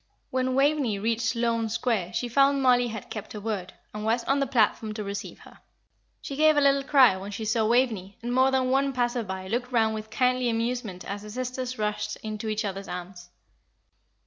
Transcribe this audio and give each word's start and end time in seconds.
When 0.31 0.55
Waveney 0.55 0.97
reached 0.97 1.27
Sloane 1.27 1.69
Square 1.69 2.13
she 2.13 2.27
found 2.27 2.63
Mollie 2.63 2.87
had 2.87 3.11
kept 3.11 3.33
her 3.33 3.39
word, 3.39 3.73
and 3.93 4.03
was 4.03 4.23
on 4.23 4.39
the 4.39 4.47
platform 4.47 4.95
to 4.95 5.03
receive 5.03 5.41
her. 5.41 5.59
She 6.23 6.35
gave 6.35 6.57
a 6.57 6.61
little 6.61 6.81
cry 6.81 7.15
when 7.17 7.29
she 7.29 7.45
saw 7.45 7.67
Waveney, 7.67 8.17
and 8.23 8.33
more 8.33 8.49
than 8.49 8.71
one 8.71 8.93
passer 8.93 9.21
by 9.21 9.47
looked 9.47 9.71
round 9.71 9.93
with 9.93 10.09
kindly 10.09 10.49
amusement 10.49 11.05
as 11.05 11.21
the 11.21 11.29
sisters 11.29 11.77
rushed 11.77 12.15
into 12.23 12.49
each 12.49 12.65
other's 12.65 12.87
arms. 12.87 13.29